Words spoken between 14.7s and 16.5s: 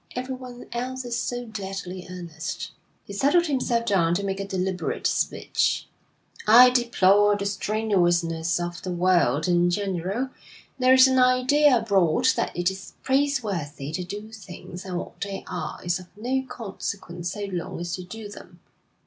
and what they are is of no